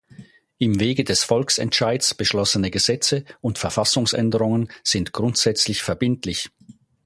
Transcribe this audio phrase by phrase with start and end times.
[0.57, 6.49] Im Wege des Volksentscheids beschlossene Gesetze und Verfassungsänderungen sind grundsätzlich verbindlich.